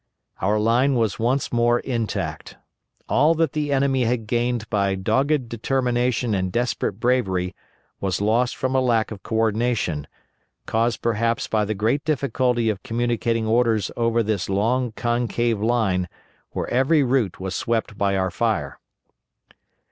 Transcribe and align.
Our 0.41 0.57
line 0.59 0.95
was 0.95 1.19
once 1.19 1.53
more 1.53 1.79
intact. 1.79 2.57
All 3.07 3.35
that 3.35 3.53
the 3.53 3.71
enemy 3.71 4.05
had 4.05 4.25
gained 4.25 4.67
by 4.71 4.95
dogged 4.95 5.47
determination 5.47 6.33
and 6.33 6.51
desperate 6.51 6.93
bravery 6.99 7.53
was 7.99 8.19
lost 8.19 8.55
from 8.55 8.73
a 8.73 8.81
lack 8.81 9.11
of 9.11 9.21
co 9.21 9.35
ordination, 9.35 10.07
caused 10.65 11.03
perhaps 11.03 11.47
by 11.47 11.65
the 11.65 11.75
great 11.75 12.03
difficulty 12.03 12.67
of 12.67 12.81
communicating 12.81 13.45
orders 13.45 13.91
over 13.95 14.23
this 14.23 14.49
long 14.49 14.91
concave 14.93 15.61
line 15.61 16.09
where 16.49 16.67
every 16.69 17.03
route 17.03 17.39
was 17.39 17.53
swept 17.55 17.95
by 17.95 18.17
our 18.17 18.31
fire. 18.31 18.79